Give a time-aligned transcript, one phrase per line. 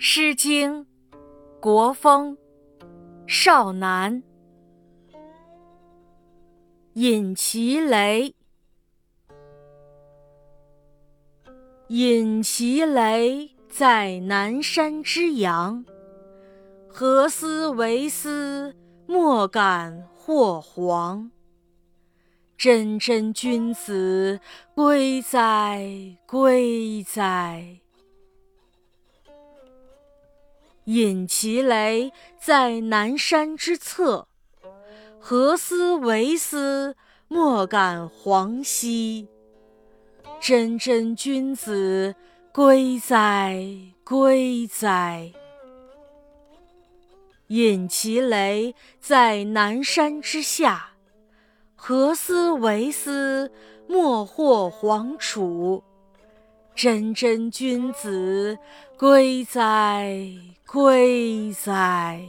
[0.00, 0.84] 诗经·
[1.58, 2.36] 国风·
[3.26, 4.22] 少南。
[6.92, 8.32] 引其雷，
[11.88, 15.84] 饮其雷，在南山之阳。
[16.86, 21.28] 何思为思，莫敢或黄。
[22.56, 24.38] 真真君子，
[24.76, 27.80] 归哉，归哉！
[30.88, 34.26] 饮其雷，在南山之侧。
[35.18, 36.96] 何思为思，
[37.28, 39.28] 莫敢黄兮。
[40.40, 42.14] 真真君子，
[42.54, 43.62] 归哉，
[44.02, 45.30] 归哉！
[47.48, 50.92] 饮其雷，在南山之下。
[51.76, 53.52] 何思为思，
[53.86, 55.84] 莫或黄楚。
[56.78, 58.56] 真真君子，
[58.96, 60.16] 归哉，
[60.64, 62.20] 归哉！